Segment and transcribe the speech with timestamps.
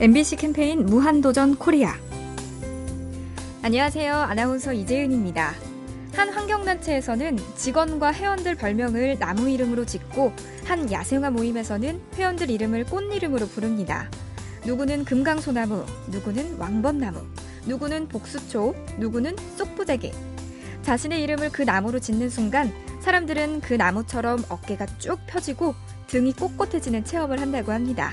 [0.00, 1.94] MBC 캠페인 무한도전 코리아.
[3.62, 4.12] 안녕하세요.
[4.12, 5.54] 아나운서 이재은입니다.
[6.14, 10.32] 한 환경단체에서는 직원과 회원들 별명을 나무 이름으로 짓고
[10.64, 14.10] 한 야생화 모임에서는 회원들 이름을 꽃 이름으로 부릅니다.
[14.66, 17.20] 누구는 금강소나무, 누구는 왕벚나무,
[17.66, 20.12] 누구는 복수초, 누구는 쑥부대기.
[20.82, 25.76] 자신의 이름을 그 나무로 짓는 순간 사람들은 그 나무처럼 어깨가 쭉 펴지고
[26.08, 28.12] 등이 꼿꼿해지는 체험을 한다고 합니다.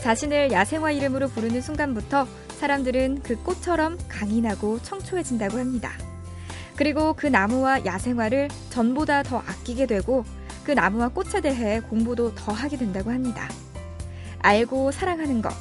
[0.00, 2.26] 자신을 야생화 이름으로 부르는 순간부터
[2.58, 5.92] 사람들은 그 꽃처럼 강인하고 청초해진다고 합니다.
[6.76, 10.24] 그리고 그 나무와 야생화를 전보다 더 아끼게 되고
[10.64, 13.48] 그 나무와 꽃에 대해 공부도 더 하게 된다고 합니다.
[14.40, 15.52] 알고 사랑하는 것,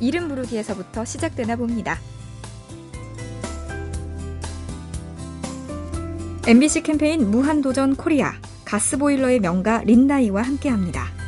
[0.00, 1.98] 이름 부르기에서부터 시작되나 봅니다.
[6.46, 8.32] MBC 캠페인 무한도전 코리아
[8.64, 11.19] 가스보일러의 명가 린나이와 함께합니다.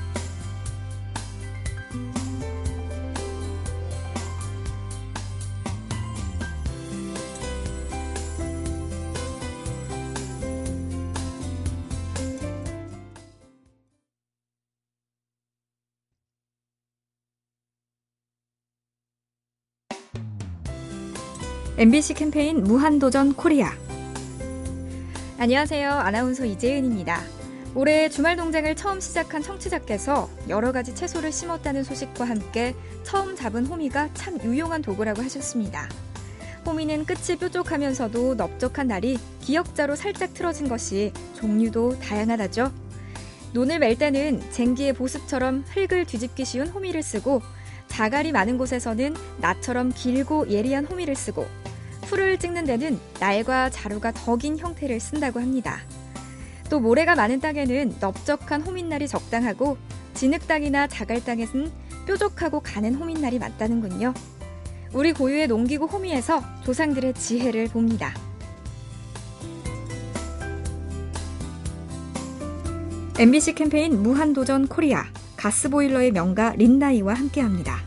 [21.78, 23.72] MBC 캠페인 무한도전 코리아.
[25.38, 25.90] 안녕하세요.
[25.90, 27.22] 아나운서 이재은입니다.
[27.74, 34.10] 올해 주말 동장을 처음 시작한 청취자께서 여러 가지 채소를 심었다는 소식과 함께 처음 잡은 호미가
[34.12, 35.88] 참 유용한 도구라고 하셨습니다.
[36.66, 42.70] 호미는 끝이 뾰족하면서도 넓적한 날이 기역자로 살짝 틀어진 것이 종류도 다양하다죠.
[43.54, 47.40] 논을 멜 때는 쟁기의 보습처럼 흙을 뒤집기 쉬운 호미를 쓰고
[47.92, 51.46] 자갈이 많은 곳에서는 나처럼 길고 예리한 호미를 쓰고
[52.06, 55.78] 풀을 찍는 데는 날과 자루가 더 긴 형태를 쓴다고 합니다.
[56.70, 59.76] 또 모래가 많은 땅에는 넓적한 호민날이 적당하고
[60.14, 61.70] 진흙 땅이나 자갈 땅에는
[62.06, 64.14] 뾰족하고 가는 호민날이 맞다는군요.
[64.94, 68.14] 우리 고유의 농기구 호미에서 조상들의 지혜를 봅니다.
[73.18, 75.04] MBC 캠페인 무한도전 코리아
[75.42, 77.80] 가스보일러의 명가 린나이와 함께합니다.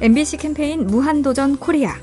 [0.00, 1.94] MBC 캠페인 무한도전 코리아.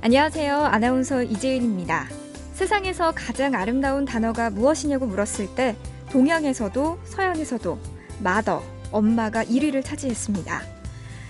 [0.00, 0.58] 안녕하세요.
[0.58, 2.23] 아나운서 이재은입니다.
[2.54, 5.76] 세상에서 가장 아름다운 단어가 무엇이냐고 물었을 때
[6.10, 7.78] 동양에서도 서양에서도
[8.20, 10.62] 마더, 엄마가 1위를 차지했습니다.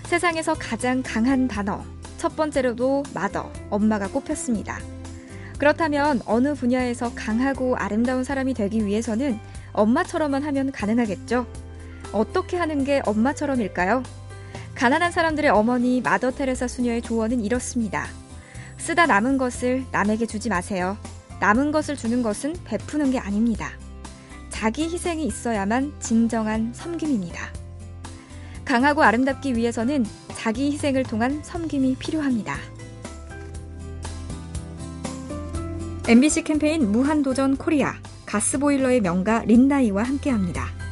[0.04, 1.82] 세상에서 가장 강한 단어,
[2.18, 4.78] 첫 번째로도 마더, 엄마가 꼽혔습니다.
[5.58, 9.38] 그렇다면 어느 분야에서 강하고 아름다운 사람이 되기 위해서는
[9.72, 11.46] 엄마처럼만 하면 가능하겠죠?
[12.12, 14.02] 어떻게 하는 게 엄마처럼일까요?
[14.74, 18.06] 가난한 사람들의 어머니 마더 테레사 수녀의 조언은 이렇습니다.
[18.76, 20.98] 쓰다 남은 것을 남에게 주지 마세요.
[21.40, 23.70] 남은 것을 주는 것은 베푸는 게 아닙니다.
[24.50, 27.52] 자기 희생이 있어야만 진정한 섬김입니다.
[28.64, 32.56] 강하고 아름답기 위해서는 자기 희생을 통한 섬김이 필요합니다.
[36.06, 37.94] MBC 캠페인 무한도전 코리아
[38.26, 40.83] 가스보일러의 명가 린나이와 함께합니다.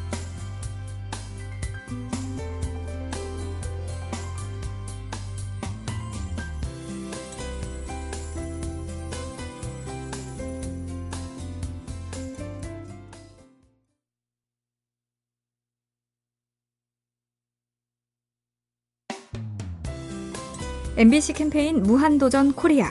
[20.94, 22.90] MBC 캠페인 무한도전 코리아.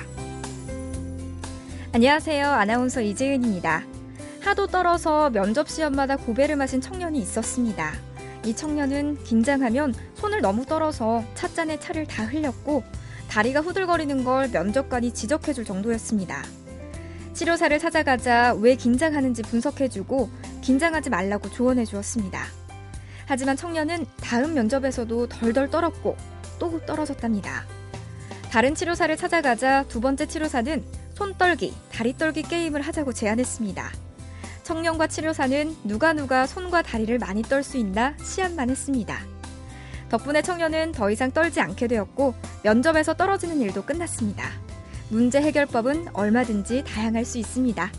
[1.92, 2.48] 안녕하세요.
[2.48, 3.84] 아나운서 이재은입니다.
[4.40, 7.94] 하도 떨어서 면접 시험마다 고배를 마신 청년이 있었습니다.
[8.44, 12.84] 이 청년은 긴장하면 손을 너무 떨어서 찻잔에 차를 다 흘렸고
[13.30, 16.44] 다리가 후들거리는 걸 면접관이 지적해줄 정도였습니다.
[17.34, 20.28] 치료사를 찾아가자 왜 긴장하는지 분석해주고
[20.62, 22.46] 긴장하지 말라고 조언해 주었습니다.
[23.28, 26.18] 하지만 청년은 다음 면접에서도 덜덜 떨었고
[26.58, 27.64] 또 떨어졌답니다.
[28.52, 30.84] 다른 치료사를 찾아가자 두 번째 치료사는
[31.14, 33.90] 손떨기, 다리떨기 게임을 하자고 제안했습니다.
[34.64, 39.20] 청년과 치료사는 누가 누가 손과 다리를 많이 떨 수 있나 시합만 했습니다.
[40.10, 44.50] 덕분에 청년은 더 이상 떨지 않게 되었고 면접에서 떨어지는 일도 끝났습니다.
[45.08, 47.90] 문제 해결법은 얼마든지 다양할 수 있습니다.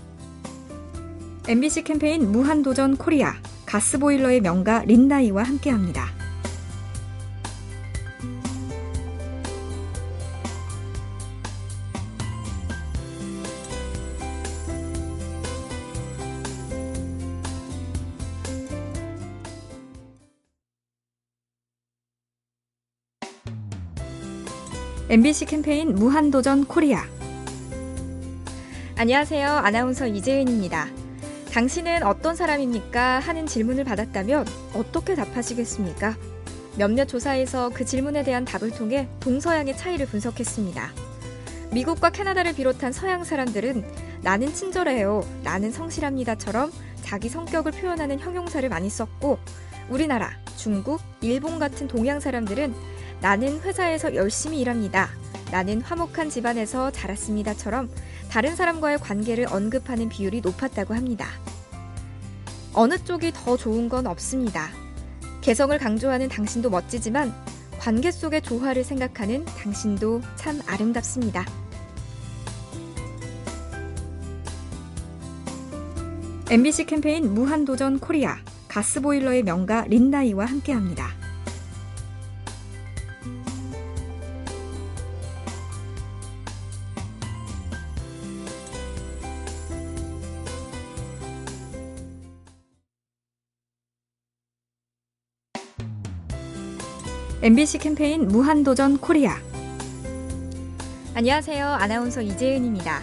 [1.49, 3.35] MBC 캠페인 무한도전 코리아
[3.65, 6.22] 가스보일러의 명가 린나이와 함께합니다.
[25.13, 27.05] MBC 캠페인 무한도전 코리아.
[28.97, 29.47] 안녕하세요.
[29.47, 30.89] 아나운서 이재은입니다.
[31.53, 33.19] 당신은 어떤 사람입니까?
[33.19, 36.17] 하는 질문을 받았다면 어떻게 답하시겠습니까?
[36.79, 40.95] 몇몇 조사에서 그 질문에 대한 답을 통해 동서양의 차이를 분석했습니다.
[41.73, 43.85] 미국과 캐나다를 비롯한 서양 사람들은
[44.23, 46.73] 나는 친절해요, 나는 성실합니다처럼
[47.03, 49.39] 자기 성격을 표현하는 형용사를 많이 썼고,
[49.91, 52.73] 우리나라, 중국, 일본 같은 동양 사람들은
[53.23, 55.09] 나는 회사에서 열심히 일합니다.
[55.53, 57.89] 나는 화목한 집안에서 자랐습니다처럼
[58.29, 61.29] 다른 사람과의 관계를 언급하는 비율이 높았다고 합니다.
[62.75, 64.71] 어느 쪽이 더 좋은 건 없습니다.
[65.41, 67.33] 개성을 강조하는 당신도 멋지지만
[67.79, 71.47] 관계 속의 조화를 생각하는 당신도 참 아름답습니다.
[76.51, 78.37] MBC 캠페인 무한도전 코리아
[78.67, 81.22] 가스보일러의 명가 린나이와 함께합니다.
[97.45, 99.37] MBC 캠페인 무한도전 코리아.
[101.13, 101.67] 안녕하세요.
[101.67, 103.03] 아나운서 이재은입니다.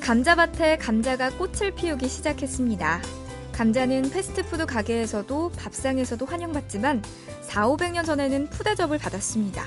[0.00, 3.02] 감자밭에 감자가 꽃을 피우기 시작했습니다.
[3.50, 7.02] 감자는 패스트푸드 가게에서도 밥상에서도 환영받지만
[7.42, 9.64] 4, 500년 전에는 푸대접을 받았습니다.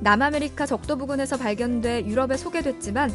[0.00, 3.12] 남아메리카 적도 부근에서 발견돼 유럽에 소개됐지만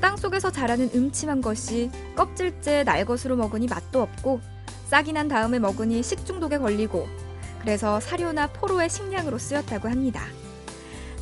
[0.00, 4.40] 땅 속에서 자라는 음침한 것이 껍질째 날것으로 먹으니 맛도 없고
[4.86, 7.29] 싹이 난 다음에 먹으니 식중독에 걸리고
[7.60, 10.22] 그래서 사료나 포로의 식량으로 쓰였다고 합니다.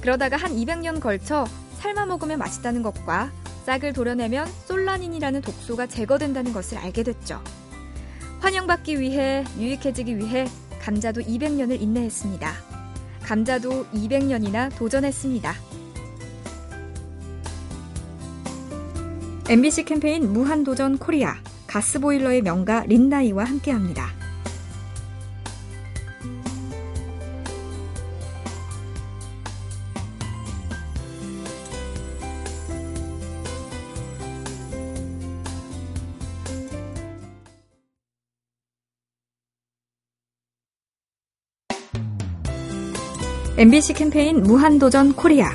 [0.00, 1.46] 그러다가 한 200년 걸쳐
[1.78, 3.30] 삶아 먹으면 맛있다는 것과
[3.66, 7.42] 싹을 도려내면 솔라닌이라는 독소가 제거된다는 것을 알게 됐죠.
[8.40, 10.46] 환영받기 위해 유익해지기 위해
[10.80, 12.52] 감자도 200년을 인내했습니다.
[13.22, 15.54] 감자도 200년이나 도전했습니다.
[19.50, 21.36] MBC 캠페인 무한도전 코리아
[21.66, 24.17] 가스보일러의 명가 린나이와 함께합니다.
[43.58, 45.50] MBC 캠페인 무한도전 코리아.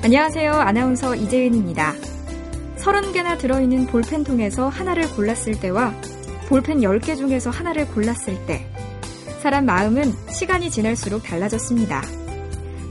[0.00, 0.52] 안녕하세요.
[0.52, 1.92] 아나운서 이재은입니다.
[2.76, 5.92] 30개나 들어있는 볼펜 통에서 하나를 골랐을 때와
[6.48, 8.64] 볼펜 10개 중에서 하나를 골랐을 때,
[9.42, 12.00] 사람 마음은 시간이 지날수록 달라졌습니다.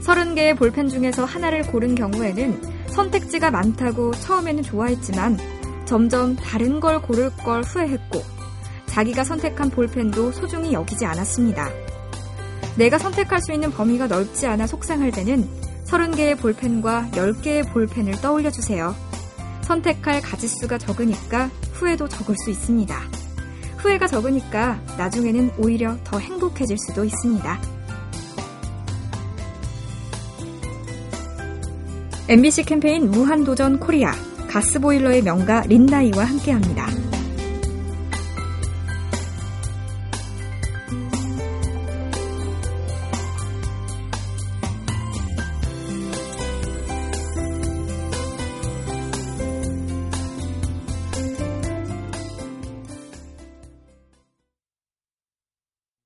[0.02, 5.38] 30개의 볼펜 중에서 하나를 고른 경우에는 선택지가 많다고 처음에는 좋아했지만
[5.86, 8.20] 점점 다른 걸 고를 걸 후회했고,
[8.84, 11.85] 자기가 선택한 볼펜도 소중히 여기지 않았습니다.
[12.76, 15.48] 내가 선택할 수 있는 범위가 넓지 않아 속상할 때는
[15.86, 18.94] 30개의 볼펜과 10개의 볼펜을 떠올려 주세요.
[19.62, 22.94] 선택할 가지수가 적으니까 후회도 적을 수 있습니다.
[23.78, 27.60] 후회가 적으니까 나중에는 오히려 더 행복해질 수도 있습니다.
[32.28, 34.12] MBC 캠페인 무한도전 코리아
[34.48, 37.05] 가스보일러의 명가 린나이와 함께합니다.